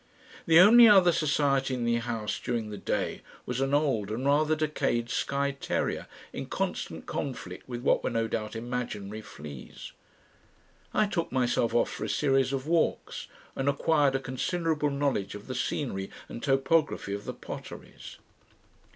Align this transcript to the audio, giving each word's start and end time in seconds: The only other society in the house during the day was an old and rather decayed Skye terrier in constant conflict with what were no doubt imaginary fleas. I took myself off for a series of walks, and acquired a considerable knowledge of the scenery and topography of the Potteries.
The 0.47 0.59
only 0.59 0.87
other 0.87 1.11
society 1.11 1.75
in 1.75 1.85
the 1.85 1.97
house 1.97 2.39
during 2.39 2.71
the 2.71 2.77
day 2.79 3.21
was 3.45 3.61
an 3.61 3.71
old 3.71 4.09
and 4.09 4.25
rather 4.25 4.55
decayed 4.55 5.11
Skye 5.11 5.51
terrier 5.51 6.07
in 6.33 6.47
constant 6.47 7.05
conflict 7.05 7.69
with 7.69 7.83
what 7.83 8.03
were 8.03 8.09
no 8.09 8.27
doubt 8.27 8.55
imaginary 8.55 9.21
fleas. 9.21 9.91
I 10.91 11.05
took 11.05 11.31
myself 11.31 11.75
off 11.75 11.91
for 11.91 12.03
a 12.03 12.09
series 12.09 12.51
of 12.51 12.65
walks, 12.65 13.27
and 13.55 13.69
acquired 13.69 14.15
a 14.15 14.19
considerable 14.19 14.89
knowledge 14.89 15.35
of 15.35 15.45
the 15.45 15.53
scenery 15.53 16.09
and 16.27 16.41
topography 16.41 17.13
of 17.13 17.25
the 17.25 17.33
Potteries. 17.35 18.17